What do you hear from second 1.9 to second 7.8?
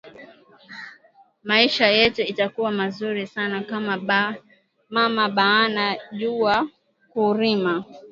yetu itakuya muzuri sana kama ba mama bana jua ku rima